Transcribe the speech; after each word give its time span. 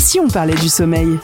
Et 0.00 0.02
si 0.02 0.18
on 0.18 0.28
parlait 0.28 0.54
du 0.54 0.70
sommeil 0.70 1.18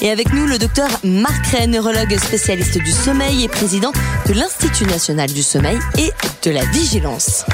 et 0.00 0.10
avec 0.10 0.32
nous, 0.32 0.46
le 0.46 0.56
docteur 0.56 0.88
Marc 1.04 1.46
Ray, 1.48 1.68
neurologue 1.68 2.16
spécialiste 2.16 2.78
du 2.78 2.90
sommeil 2.90 3.44
et 3.44 3.48
président 3.48 3.92
de 4.26 4.32
l'Institut 4.32 4.86
national 4.86 5.30
du 5.30 5.42
sommeil 5.42 5.78
et 5.98 6.10
de 6.42 6.50
la 6.50 6.64
vigilance. 6.64 7.44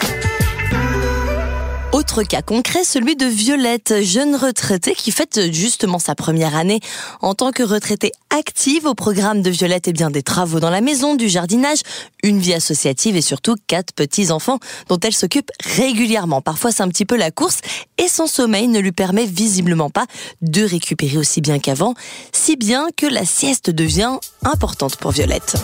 Autre 1.92 2.22
cas 2.22 2.42
concret, 2.42 2.84
celui 2.84 3.16
de 3.16 3.24
Violette, 3.24 4.02
jeune 4.02 4.36
retraitée 4.36 4.94
qui 4.94 5.10
fête 5.10 5.50
justement 5.52 5.98
sa 5.98 6.14
première 6.14 6.54
année 6.54 6.80
en 7.22 7.34
tant 7.34 7.50
que 7.50 7.62
retraitée 7.62 8.12
active 8.28 8.84
au 8.84 8.94
programme 8.94 9.40
de 9.40 9.48
Violette 9.48 9.88
et 9.88 9.94
bien 9.94 10.10
des 10.10 10.22
travaux 10.22 10.60
dans 10.60 10.68
la 10.68 10.82
maison, 10.82 11.14
du 11.14 11.30
jardinage, 11.30 11.78
une 12.22 12.40
vie 12.40 12.52
associative 12.52 13.16
et 13.16 13.22
surtout 13.22 13.54
quatre 13.68 13.94
petits-enfants 13.94 14.58
dont 14.88 15.00
elle 15.00 15.14
s'occupe 15.14 15.50
régulièrement. 15.64 16.42
Parfois 16.42 16.72
c'est 16.72 16.82
un 16.82 16.88
petit 16.88 17.06
peu 17.06 17.16
la 17.16 17.30
course 17.30 17.60
et 17.96 18.08
son 18.08 18.26
sommeil 18.26 18.68
ne 18.68 18.80
lui 18.80 18.92
permet 18.92 19.24
visiblement 19.24 19.88
pas 19.88 20.04
de 20.42 20.64
récupérer 20.64 21.16
aussi 21.16 21.40
bien 21.40 21.58
qu'avant, 21.58 21.94
si 22.32 22.56
bien 22.56 22.88
que 22.98 23.06
la 23.06 23.24
sieste 23.24 23.70
devient 23.70 24.18
importante 24.44 24.96
pour 24.96 25.12
Violette. 25.12 25.56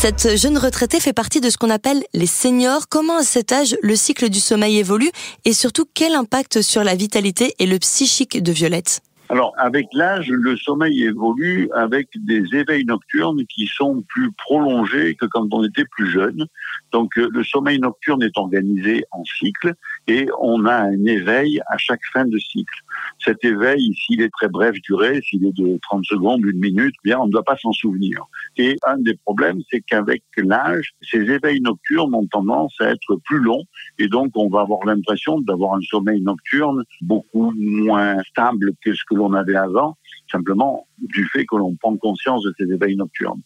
Cette 0.00 0.36
jeune 0.36 0.58
retraitée 0.58 1.00
fait 1.00 1.12
partie 1.12 1.40
de 1.40 1.50
ce 1.50 1.58
qu'on 1.58 1.70
appelle 1.70 2.04
les 2.14 2.26
seniors. 2.26 2.88
Comment 2.88 3.16
à 3.16 3.22
cet 3.24 3.50
âge 3.50 3.76
le 3.82 3.96
cycle 3.96 4.28
du 4.28 4.38
sommeil 4.38 4.78
évolue 4.78 5.10
et 5.44 5.52
surtout 5.52 5.86
quel 5.92 6.14
impact 6.14 6.62
sur 6.62 6.84
la 6.84 6.94
vitalité 6.94 7.56
et 7.58 7.66
le 7.66 7.80
psychique 7.80 8.40
de 8.40 8.52
Violette? 8.52 9.00
Alors, 9.28 9.54
avec 9.58 9.88
l'âge, 9.92 10.28
le 10.28 10.56
sommeil 10.56 11.02
évolue 11.02 11.68
avec 11.74 12.10
des 12.14 12.44
éveils 12.54 12.84
nocturnes 12.84 13.44
qui 13.46 13.66
sont 13.66 14.04
plus 14.08 14.30
prolongés 14.30 15.16
que 15.16 15.26
quand 15.26 15.52
on 15.52 15.64
était 15.64 15.84
plus 15.84 16.08
jeune. 16.08 16.46
Donc, 16.92 17.18
euh, 17.18 17.28
le 17.32 17.42
sommeil 17.42 17.80
nocturne 17.80 18.22
est 18.22 18.38
organisé 18.38 19.04
en 19.10 19.24
cycle 19.24 19.74
et 20.08 20.26
on 20.40 20.64
a 20.64 20.74
un 20.74 21.04
éveil 21.04 21.60
à 21.68 21.76
chaque 21.76 22.00
fin 22.12 22.24
de 22.24 22.38
cycle. 22.38 22.80
Cet 23.18 23.44
éveil, 23.44 23.94
s'il 23.94 24.22
est 24.22 24.30
très 24.30 24.48
bref 24.48 24.74
durée, 24.82 25.20
s'il 25.22 25.44
est 25.44 25.56
de 25.56 25.78
30 25.82 26.04
secondes, 26.06 26.40
une 26.44 26.58
minute, 26.58 26.94
bien, 27.04 27.18
on 27.18 27.26
ne 27.26 27.30
doit 27.30 27.44
pas 27.44 27.56
s'en 27.56 27.72
souvenir. 27.72 28.24
Et 28.56 28.76
un 28.86 28.96
des 28.98 29.14
problèmes, 29.14 29.60
c'est 29.70 29.82
qu'avec 29.82 30.22
l'âge, 30.36 30.92
ces 31.02 31.18
éveils 31.18 31.60
nocturnes 31.60 32.14
ont 32.14 32.26
tendance 32.26 32.74
à 32.80 32.86
être 32.86 33.16
plus 33.24 33.38
longs 33.38 33.64
et 33.98 34.08
donc 34.08 34.32
on 34.34 34.48
va 34.48 34.62
avoir 34.62 34.84
l'impression 34.86 35.40
d'avoir 35.40 35.74
un 35.74 35.80
sommeil 35.82 36.22
nocturne 36.22 36.84
beaucoup 37.02 37.52
moins 37.56 38.18
stable 38.22 38.72
que 38.82 38.94
ce 38.94 39.02
que 39.08 39.14
l'on 39.14 39.34
avait 39.34 39.56
avant, 39.56 39.96
simplement 40.30 40.86
du 40.98 41.26
fait 41.26 41.44
que 41.44 41.56
l'on 41.56 41.76
prend 41.76 41.96
conscience 41.96 42.42
de 42.44 42.54
ces 42.58 42.64
éveils 42.72 42.96
nocturnes. 42.96 43.42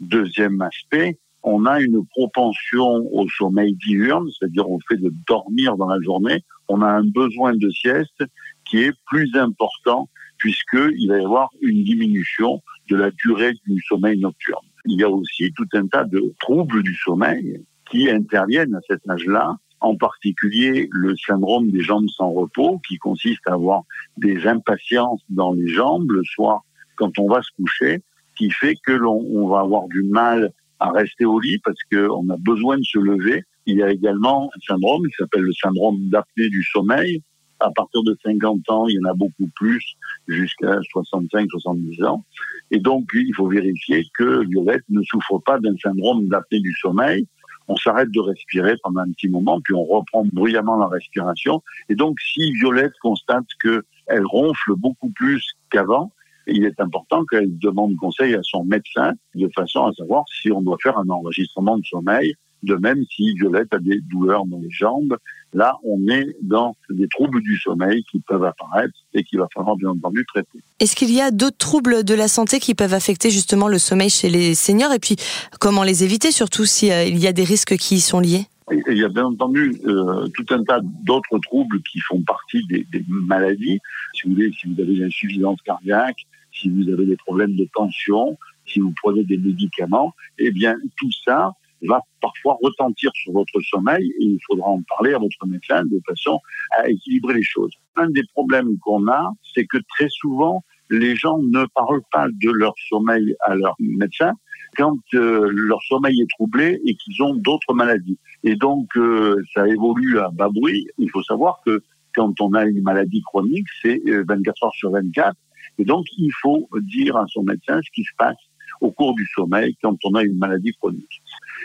Deuxième 0.00 0.60
aspect, 0.62 1.18
on 1.44 1.66
a 1.66 1.80
une 1.80 2.04
propension 2.06 3.06
au 3.12 3.28
sommeil 3.28 3.74
diurne, 3.86 4.28
c'est-à-dire 4.30 4.68
au 4.68 4.80
fait 4.88 4.96
de 4.96 5.12
dormir 5.28 5.76
dans 5.76 5.88
la 5.88 6.00
journée. 6.00 6.42
On 6.68 6.80
a 6.80 6.88
un 6.88 7.04
besoin 7.04 7.54
de 7.54 7.70
sieste 7.70 8.24
qui 8.64 8.78
est 8.78 8.94
plus 9.06 9.30
important 9.36 10.08
puisqu'il 10.38 11.08
va 11.08 11.18
y 11.18 11.24
avoir 11.24 11.50
une 11.60 11.84
diminution 11.84 12.62
de 12.88 12.96
la 12.96 13.10
durée 13.10 13.52
du 13.66 13.80
sommeil 13.88 14.18
nocturne. 14.18 14.66
Il 14.86 14.98
y 14.98 15.04
a 15.04 15.10
aussi 15.10 15.52
tout 15.54 15.68
un 15.74 15.86
tas 15.86 16.04
de 16.04 16.34
troubles 16.40 16.82
du 16.82 16.94
sommeil 16.94 17.62
qui 17.90 18.10
interviennent 18.10 18.74
à 18.74 18.80
cet 18.88 19.08
âge-là, 19.08 19.56
en 19.80 19.96
particulier 19.96 20.88
le 20.90 21.14
syndrome 21.16 21.70
des 21.70 21.82
jambes 21.82 22.08
sans 22.08 22.30
repos, 22.30 22.80
qui 22.88 22.96
consiste 22.96 23.46
à 23.46 23.52
avoir 23.52 23.82
des 24.16 24.46
impatiences 24.46 25.20
dans 25.28 25.52
les 25.52 25.68
jambes 25.68 26.10
le 26.10 26.24
soir 26.24 26.62
quand 26.96 27.18
on 27.18 27.28
va 27.28 27.42
se 27.42 27.50
coucher, 27.56 28.02
qui 28.36 28.50
fait 28.50 28.76
que 28.76 28.92
l'on 28.92 29.46
va 29.48 29.60
avoir 29.60 29.88
du 29.88 30.02
mal 30.04 30.52
à 30.84 30.90
rester 30.90 31.24
au 31.24 31.40
lit 31.40 31.58
parce 31.64 31.78
qu'on 31.90 32.28
a 32.28 32.36
besoin 32.38 32.76
de 32.76 32.84
se 32.84 32.98
lever. 32.98 33.42
Il 33.66 33.78
y 33.78 33.82
a 33.82 33.90
également 33.90 34.50
un 34.54 34.60
syndrome 34.66 35.06
qui 35.06 35.14
s'appelle 35.18 35.42
le 35.42 35.52
syndrome 35.54 36.10
d'apnée 36.10 36.48
du 36.50 36.62
sommeil. 36.62 37.22
À 37.60 37.70
partir 37.70 38.02
de 38.02 38.14
50 38.22 38.68
ans, 38.68 38.86
il 38.88 38.96
y 38.96 38.98
en 38.98 39.10
a 39.10 39.14
beaucoup 39.14 39.48
plus, 39.56 39.82
jusqu'à 40.28 40.78
65, 40.90 41.48
70 41.50 42.02
ans. 42.04 42.24
Et 42.70 42.78
donc, 42.78 43.08
il 43.14 43.32
faut 43.34 43.48
vérifier 43.48 44.04
que 44.12 44.44
Violette 44.46 44.84
ne 44.90 45.00
souffre 45.02 45.38
pas 45.38 45.58
d'un 45.58 45.76
syndrome 45.78 46.28
d'apnée 46.28 46.60
du 46.60 46.74
sommeil. 46.74 47.26
On 47.68 47.76
s'arrête 47.76 48.10
de 48.10 48.20
respirer 48.20 48.74
pendant 48.82 49.00
un 49.00 49.10
petit 49.12 49.28
moment, 49.28 49.60
puis 49.62 49.72
on 49.72 49.84
reprend 49.84 50.26
bruyamment 50.32 50.76
la 50.76 50.88
respiration. 50.88 51.62
Et 51.88 51.94
donc, 51.94 52.20
si 52.20 52.52
Violette 52.52 52.92
constate 53.00 53.46
qu'elle 53.62 54.26
ronfle 54.26 54.74
beaucoup 54.76 55.10
plus 55.12 55.42
qu'avant, 55.70 56.12
il 56.46 56.64
est 56.64 56.80
important 56.80 57.24
qu'elle 57.24 57.58
demande 57.58 57.96
conseil 57.96 58.34
à 58.34 58.42
son 58.42 58.64
médecin 58.64 59.12
de 59.34 59.48
façon 59.54 59.86
à 59.86 59.92
savoir 59.92 60.24
si 60.40 60.50
on 60.50 60.62
doit 60.62 60.78
faire 60.82 60.98
un 60.98 61.08
enregistrement 61.08 61.78
de 61.78 61.84
sommeil. 61.84 62.34
De 62.62 62.76
même, 62.76 63.04
si 63.14 63.34
Violette 63.34 63.74
a 63.74 63.78
des 63.78 64.00
douleurs 64.00 64.46
dans 64.46 64.58
les 64.58 64.70
jambes, 64.70 65.18
là, 65.52 65.76
on 65.84 66.08
est 66.08 66.34
dans 66.40 66.74
des 66.88 67.06
troubles 67.08 67.42
du 67.42 67.58
sommeil 67.58 68.02
qui 68.10 68.20
peuvent 68.20 68.44
apparaître 68.44 68.94
et 69.12 69.22
qu'il 69.22 69.38
va 69.38 69.48
falloir 69.52 69.76
bien 69.76 69.90
entendu 69.90 70.24
traiter. 70.26 70.60
Est-ce 70.80 70.96
qu'il 70.96 71.12
y 71.12 71.20
a 71.20 71.30
d'autres 71.30 71.58
troubles 71.58 72.04
de 72.04 72.14
la 72.14 72.26
santé 72.26 72.60
qui 72.60 72.74
peuvent 72.74 72.94
affecter 72.94 73.28
justement 73.28 73.68
le 73.68 73.78
sommeil 73.78 74.08
chez 74.08 74.30
les 74.30 74.54
seniors 74.54 74.92
et 74.92 74.98
puis 74.98 75.16
comment 75.60 75.82
les 75.82 76.04
éviter, 76.04 76.30
surtout 76.30 76.64
s'il 76.64 76.90
euh, 76.90 77.04
y 77.04 77.26
a 77.26 77.32
des 77.34 77.44
risques 77.44 77.76
qui 77.76 77.96
y 77.96 78.00
sont 78.00 78.20
liés? 78.20 78.46
Il 78.70 78.98
y 78.98 79.04
a 79.04 79.08
bien 79.08 79.26
entendu 79.26 79.74
euh, 79.84 80.26
tout 80.28 80.46
un 80.50 80.64
tas 80.64 80.80
d'autres 80.82 81.38
troubles 81.38 81.82
qui 81.82 82.00
font 82.00 82.22
partie 82.22 82.64
des, 82.66 82.84
des, 82.90 83.04
maladies. 83.08 83.80
Si 84.14 84.26
vous 84.26 84.34
voulez, 84.34 84.52
si 84.52 84.72
vous 84.72 84.80
avez 84.80 84.94
une 84.94 85.04
insuffisance 85.04 85.60
cardiaque, 85.62 86.26
si 86.52 86.70
vous 86.70 86.88
avez 86.90 87.04
des 87.04 87.16
problèmes 87.16 87.56
de 87.56 87.68
tension, 87.74 88.38
si 88.66 88.80
vous 88.80 88.94
prenez 89.02 89.24
des 89.24 89.36
médicaments, 89.36 90.14
eh 90.38 90.50
bien 90.50 90.76
tout 90.96 91.10
ça 91.24 91.52
va 91.82 92.00
parfois 92.22 92.56
retentir 92.62 93.10
sur 93.14 93.32
votre 93.32 93.60
sommeil 93.60 94.06
et 94.18 94.24
il 94.24 94.38
faudra 94.46 94.68
en 94.68 94.82
parler 94.88 95.12
à 95.12 95.18
votre 95.18 95.46
médecin 95.46 95.84
de 95.84 96.00
façon 96.06 96.38
à 96.78 96.88
équilibrer 96.88 97.34
les 97.34 97.42
choses. 97.42 97.72
Un 97.96 98.08
des 98.10 98.22
problèmes 98.32 98.78
qu'on 98.78 99.06
a, 99.08 99.32
c'est 99.54 99.66
que 99.66 99.78
très 99.90 100.08
souvent, 100.08 100.64
les 100.88 101.16
gens 101.16 101.38
ne 101.38 101.66
parlent 101.74 102.02
pas 102.10 102.28
de 102.28 102.50
leur 102.50 102.74
sommeil 102.88 103.34
à 103.40 103.54
leur 103.54 103.74
médecin 103.78 104.32
quand 104.76 104.98
euh, 105.14 105.48
leur 105.52 105.82
sommeil 105.82 106.20
est 106.20 106.30
troublé 106.30 106.80
et 106.84 106.94
qu'ils 106.94 107.22
ont 107.22 107.34
d'autres 107.34 107.74
maladies. 107.74 108.18
Et 108.42 108.56
donc, 108.56 108.88
euh, 108.96 109.42
ça 109.54 109.66
évolue 109.68 110.18
à 110.18 110.28
bas 110.30 110.48
bruit. 110.48 110.86
Il 110.98 111.10
faut 111.10 111.22
savoir 111.22 111.60
que 111.64 111.82
quand 112.14 112.40
on 112.40 112.52
a 112.54 112.64
une 112.64 112.82
maladie 112.82 113.22
chronique, 113.22 113.66
c'est 113.82 114.00
24 114.06 114.28
euh, 114.62 114.66
heures 114.66 114.74
sur 114.74 114.90
24 114.90 115.36
et 115.78 115.84
donc, 115.84 116.06
il 116.18 116.30
faut 116.40 116.68
dire 116.82 117.16
à 117.16 117.26
son 117.26 117.42
médecin 117.42 117.80
ce 117.82 117.90
qui 117.92 118.04
se 118.04 118.12
passe 118.16 118.36
au 118.80 118.92
cours 118.92 119.14
du 119.14 119.26
sommeil 119.34 119.76
quand 119.82 119.96
on 120.04 120.14
a 120.14 120.22
une 120.22 120.38
maladie 120.38 120.72
chronique. 120.74 121.22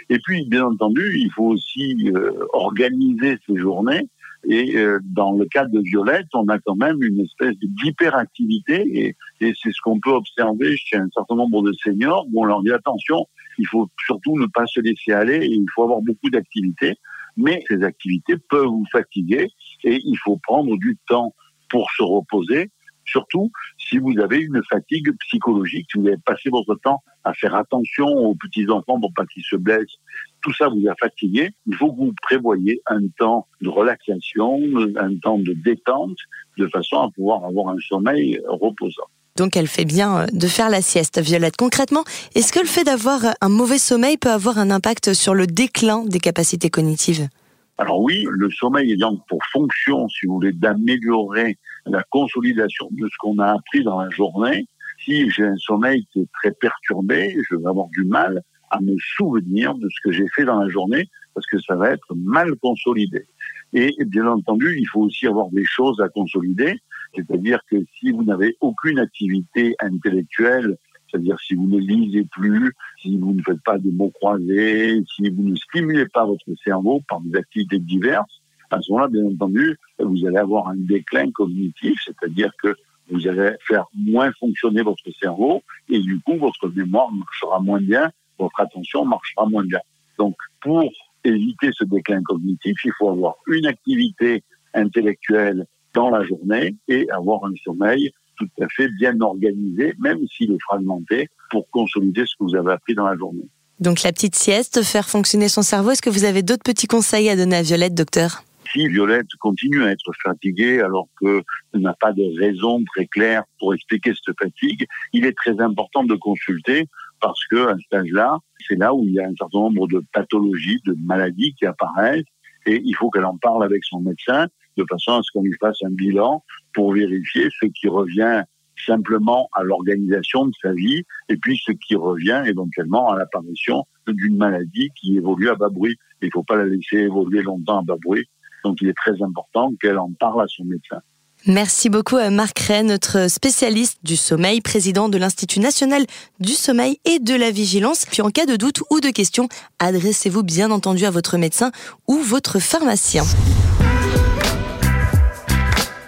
Et 0.10 0.18
puis, 0.18 0.48
bien 0.48 0.66
entendu, 0.66 1.16
il 1.16 1.30
faut 1.32 1.46
aussi 1.46 2.12
organiser 2.54 3.38
ces 3.46 3.56
journées. 3.58 4.10
Et 4.52 4.76
euh, 4.78 5.00
dans 5.04 5.32
le 5.34 5.46
cas 5.46 5.66
de 5.66 5.80
Violette, 5.80 6.26
on 6.34 6.48
a 6.48 6.58
quand 6.58 6.76
même 6.76 7.02
une 7.04 7.20
espèce 7.20 7.56
d'hyperactivité 7.62 9.16
et, 9.40 9.54
c'est 9.62 9.72
ce 9.72 9.82
qu'on 9.84 10.00
peut 10.00 10.12
observer 10.12 10.76
chez 10.76 10.98
un 10.98 11.08
certain 11.14 11.36
nombre 11.36 11.62
de 11.62 11.72
seniors 11.72 12.26
où 12.34 12.42
on 12.42 12.46
leur 12.46 12.64
dit 12.64 12.72
attention, 12.72 13.28
il 13.60 13.68
faut 13.68 13.88
surtout 14.06 14.38
ne 14.38 14.48
pas 14.48 14.66
se 14.66 14.82
laisser 14.82 15.14
aller 15.14 15.46
il 15.46 15.66
faut 15.74 15.84
avoir 15.84 16.02
beaucoup 16.02 16.30
d'activités. 16.30 16.96
Mais 17.38 17.64
ces 17.68 17.84
activités 17.84 18.36
peuvent 18.50 18.66
vous 18.66 18.86
fatiguer 18.92 19.48
et 19.84 20.00
il 20.04 20.18
faut 20.24 20.38
prendre 20.44 20.76
du 20.78 20.98
temps 21.08 21.34
pour 21.70 21.90
se 21.92 22.04
reposer 22.04 22.72
Surtout 23.10 23.52
si 23.78 23.98
vous 23.98 24.20
avez 24.20 24.38
une 24.38 24.62
fatigue 24.70 25.12
psychologique, 25.20 25.88
si 25.92 26.00
vous 26.00 26.08
avez 26.08 26.18
passé 26.26 26.50
votre 26.50 26.76
temps 26.76 27.02
à 27.24 27.34
faire 27.34 27.56
attention 27.56 28.06
aux 28.06 28.36
petits-enfants 28.36 29.00
pour 29.00 29.14
pas 29.14 29.26
qu'ils 29.26 29.44
se 29.44 29.56
blessent, 29.56 29.98
tout 30.42 30.54
ça 30.54 30.68
vous 30.68 30.88
a 30.88 30.96
fatigué, 31.00 31.52
il 31.68 31.76
faut 31.76 31.92
que 31.92 31.98
vous 31.98 32.14
prévoyez 32.22 32.82
un 32.88 33.08
temps 33.18 33.48
de 33.62 33.70
relaxation, 33.70 34.60
un 34.98 35.16
temps 35.18 35.38
de 35.38 35.54
détente, 35.54 36.18
de 36.58 36.68
façon 36.68 36.98
à 36.98 37.10
pouvoir 37.12 37.46
avoir 37.46 37.70
un 37.70 37.80
sommeil 37.88 38.40
reposant. 38.48 39.08
Donc 39.36 39.56
elle 39.56 39.68
fait 39.68 39.86
bien 39.86 40.22
euh, 40.22 40.26
de 40.34 40.48
faire 40.48 40.70
la 40.70 40.82
sieste, 40.82 41.22
Violette. 41.22 41.56
Concrètement, 41.56 42.04
est-ce 42.36 42.52
que 42.52 42.60
le 42.60 42.66
fait 42.66 42.84
d'avoir 42.84 43.22
un 43.40 43.50
mauvais 43.50 43.78
sommeil 43.78 44.18
peut 44.18 44.32
avoir 44.32 44.58
un 44.58 44.70
impact 44.70 45.14
sur 45.14 45.34
le 45.34 45.48
déclin 45.48 46.04
des 46.06 46.20
capacités 46.20 46.70
cognitives? 46.70 47.30
Alors 47.78 48.02
oui, 48.02 48.26
le 48.30 48.52
sommeil 48.52 48.92
ayant 48.92 49.16
pour 49.30 49.40
fonction, 49.54 50.10
si 50.10 50.26
vous 50.26 50.34
voulez, 50.34 50.52
d'améliorer 50.52 51.58
la 51.86 52.04
consolidation 52.10 52.90
de 52.92 53.08
ce 53.08 53.16
qu'on 53.20 53.40
a 53.40 53.54
appris 53.54 53.84
dans 53.84 54.02
la 54.02 54.10
journée, 54.10 54.68
si 55.06 55.30
j'ai 55.32 55.46
un 55.46 55.56
sommeil 55.56 56.06
qui 56.12 56.20
est 56.20 56.30
très 56.34 56.52
perturbé, 56.52 57.38
je 57.50 57.56
vais 57.56 57.68
avoir 57.68 57.88
du 57.88 58.04
mal 58.04 58.44
à 58.70 58.80
me 58.82 58.96
souvenir 59.18 59.76
de 59.76 59.88
ce 59.90 60.02
que 60.04 60.12
j'ai 60.12 60.28
fait 60.36 60.46
dans 60.46 60.60
la 60.60 60.70
journée 60.70 61.10
parce 61.34 61.48
que 61.48 61.60
ça 61.60 61.76
va 61.76 61.92
être 61.92 62.16
mal 62.16 62.56
consolidé. 62.56 63.26
Et 63.74 63.96
bien 64.06 64.28
entendu, 64.28 64.78
il 64.78 64.88
faut 64.88 65.02
aussi 65.02 65.28
avoir 65.28 65.50
des 65.52 65.66
choses 65.66 66.02
à 66.02 66.10
consolider, 66.10 66.80
c'est-à-dire 67.16 67.60
que 67.70 67.78
si 68.00 68.12
vous 68.12 68.24
n'avez 68.24 68.58
aucune 68.62 69.00
activité 69.00 69.76
intellectuelle 69.80 70.78
c'est-à-dire 71.10 71.40
si 71.40 71.56
vous 71.56 71.68
ne 71.68 71.80
lisez 71.80 72.26
plus, 72.26 72.74
si 73.02 73.18
vous 73.18 73.34
ne 73.34 73.42
faites 73.42 73.62
pas 73.64 73.78
de 73.78 73.90
mots 73.90 74.12
croisés, 74.12 75.04
si 75.16 75.30
vous 75.30 75.44
ne 75.44 75.56
stimulez 75.56 76.06
pas 76.08 76.26
votre 76.26 76.46
cerveau 76.64 77.02
par 77.08 77.20
des 77.22 77.38
activités 77.38 77.80
diverses, 77.80 78.42
à 78.72 78.80
ce 78.82 78.92
moment-là, 78.92 79.10
bien 79.10 79.26
entendu, 79.26 79.78
vous 79.98 80.26
allez 80.28 80.38
avoir 80.38 80.68
un 80.68 80.76
déclin 80.76 81.32
cognitif, 81.32 82.00
c'est-à-dire 82.06 82.52
que 82.62 82.76
vous 83.10 83.28
allez 83.28 83.54
faire 83.68 83.86
moins 83.96 84.32
fonctionner 84.40 84.84
votre 84.84 85.10
cerveau 85.20 85.64
et 85.90 86.00
du 86.00 86.20
coup, 86.20 86.38
votre 86.38 86.70
mémoire 86.70 87.12
marchera 87.12 87.60
moins 87.60 87.82
bien 87.82 88.12
votre 88.40 88.60
attention 88.60 89.06
marchera 89.06 89.46
moins 89.46 89.66
bien. 89.66 89.80
Donc, 90.18 90.36
pour 90.62 90.90
éviter 91.24 91.70
ce 91.74 91.84
déclin 91.86 92.22
cognitif, 92.24 92.78
il 92.84 92.92
faut 92.98 93.10
avoir 93.10 93.36
une 93.48 93.66
activité 93.66 94.44
intellectuelle 94.74 95.66
dans 95.94 96.10
la 96.10 96.24
journée 96.24 96.76
et 96.88 97.10
avoir 97.10 97.44
un 97.46 97.54
sommeil 97.64 98.12
tout 98.38 98.48
à 98.62 98.68
fait 98.70 98.88
bien 99.00 99.20
organisé, 99.20 99.94
même 100.00 100.20
s'il 100.28 100.52
est 100.52 100.62
fragmenté, 100.62 101.28
pour 101.50 101.70
consolider 101.72 102.24
ce 102.26 102.36
que 102.38 102.44
vous 102.46 102.56
avez 102.56 102.72
appris 102.72 102.96
dans 102.96 103.06
la 103.06 103.18
journée. 103.18 103.48
Donc 103.80 104.04
la 104.04 104.12
petite 104.12 104.36
sieste, 104.36 104.84
faire 104.84 105.10
fonctionner 105.10 105.48
son 105.48 105.62
cerveau, 105.62 105.92
est-ce 105.92 106.02
que 106.02 106.10
vous 106.10 106.26
avez 106.26 106.42
d'autres 106.42 106.64
petits 106.64 106.88
conseils 106.88 107.30
à 107.30 107.36
donner 107.36 107.58
à 107.58 107.62
Violette, 107.62 107.96
docteur? 107.96 108.44
Si 108.72 108.88
Violette 108.88 109.34
continue 109.40 109.84
à 109.84 109.92
être 109.92 110.12
fatiguée 110.22 110.80
alors 110.80 111.08
que 111.20 111.42
n'a 111.74 111.94
pas 111.94 112.12
de 112.12 112.24
raison 112.40 112.84
très 112.94 113.08
claire 113.08 113.44
pour 113.58 113.74
expliquer 113.74 114.14
cette 114.14 114.38
fatigue, 114.38 114.86
il 115.12 115.26
est 115.26 115.36
très 115.36 115.60
important 115.60 116.04
de 116.04 116.16
consulter 116.16 116.88
parce 117.22 117.46
que 117.48 117.68
à 117.68 117.76
cet 117.78 117.94
âge-là, 117.94 118.38
c'est 118.68 118.76
là 118.76 118.94
où 118.94 119.04
il 119.06 119.14
y 119.14 119.20
a 119.20 119.28
un 119.28 119.36
certain 119.38 119.60
nombre 119.60 119.88
de 119.88 120.04
pathologies, 120.14 120.82
de 120.86 120.96
maladies 121.00 121.54
qui 121.54 121.66
apparaissent 121.66 122.24
et 122.66 122.82
il 122.84 122.96
faut 122.96 123.10
qu'elle 123.10 123.26
en 123.26 123.38
parle 123.38 123.64
avec 123.64 123.84
son 123.84 124.02
médecin 124.02 124.48
de 124.78 124.86
façon 124.90 125.14
à 125.14 125.22
ce 125.24 125.32
qu'on 125.32 125.44
lui 125.44 125.56
fasse 125.60 125.82
un 125.84 125.92
bilan 125.92 126.44
pour 126.74 126.94
vérifier 126.94 127.48
ce 127.60 127.66
qui 127.68 127.88
revient 127.88 128.44
simplement 128.86 129.50
à 129.54 129.64
l'organisation 129.64 130.46
de 130.46 130.54
sa 130.62 130.72
vie 130.72 131.04
et 131.28 131.38
puis 131.38 131.60
ce 131.66 131.72
qui 131.72 131.96
revient 131.96 132.44
éventuellement 132.46 133.12
à 133.12 133.18
l'apparition 133.18 133.86
d'une 134.08 134.38
maladie 134.38 134.90
qui 134.96 135.18
évolue 135.18 135.50
à 135.50 135.56
bas 135.56 135.70
bruit. 135.70 135.98
Il 136.22 136.28
ne 136.28 136.32
faut 136.32 136.44
pas 136.44 136.56
la 136.56 136.66
laisser 136.66 136.98
évoluer 136.98 137.42
longtemps 137.42 137.80
à 137.80 137.84
bas 137.84 137.98
bruit. 138.02 138.26
Donc 138.64 138.82
il 138.82 138.88
est 138.88 138.98
très 138.98 139.22
important 139.22 139.74
qu'elle 139.82 139.98
en 139.98 140.12
parle 140.14 140.44
à 140.44 140.48
son 140.48 140.66
médecin. 140.66 141.02
Merci 141.50 141.90
beaucoup 141.90 142.18
à 142.18 142.30
Marc 142.30 142.60
Ray, 142.60 142.84
notre 142.84 143.28
spécialiste 143.28 143.98
du 144.04 144.16
sommeil, 144.16 144.62
président 144.62 145.10
de 145.10 145.18
l'Institut 145.18 145.60
national 145.60 146.06
du 146.40 146.54
sommeil 146.54 147.00
et 147.06 147.18
de 147.18 147.34
la 147.34 147.50
vigilance. 147.50 148.06
Puis 148.06 148.22
en 148.22 148.30
cas 148.30 148.46
de 148.46 148.56
doute 148.56 148.84
ou 148.92 149.00
de 149.00 149.10
question, 149.10 149.50
adressez-vous 149.80 150.44
bien 150.44 150.70
entendu 150.70 151.06
à 151.06 151.10
votre 151.10 151.38
médecin 151.38 151.72
ou 152.08 152.20
votre 152.20 152.60
pharmacien. 152.60 153.24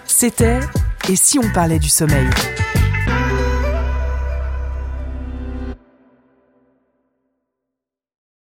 C'était 0.06 0.60
Et 1.08 1.16
si 1.16 1.40
on 1.40 1.52
parlait 1.52 1.80
du 1.80 1.88
sommeil? 1.88 2.28